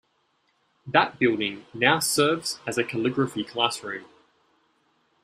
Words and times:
That 0.87 1.19
building 1.19 1.67
now 1.75 1.99
serves 1.99 2.59
as 2.65 2.79
a 2.79 2.83
calligraphy 2.83 3.43
classroom. 3.43 4.05